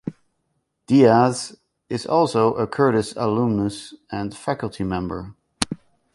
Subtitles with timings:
[0.87, 1.55] Diaz
[1.87, 5.35] is also a Curtis alumnus and faculty member.